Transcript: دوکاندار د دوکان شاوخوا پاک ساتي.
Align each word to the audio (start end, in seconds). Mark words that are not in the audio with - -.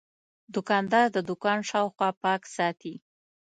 دوکاندار 0.53 1.05
د 1.15 1.17
دوکان 1.29 1.59
شاوخوا 1.69 2.09
پاک 2.23 2.41
ساتي. 2.55 2.95